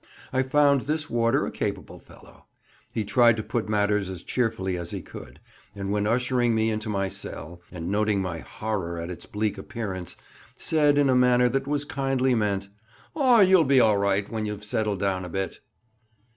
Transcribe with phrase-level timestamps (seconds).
[0.33, 2.47] I found this warder a capital fellow.
[2.91, 5.39] He tried to put matters as cheerfully as he could;
[5.75, 10.17] and when ushering me into my cell, and noting my horror at its bleak appearance,
[10.57, 12.67] said in a manner that was kindly meant,
[13.15, 13.41] "Oh!
[13.41, 15.59] you'll be all right when you've settled down a bit."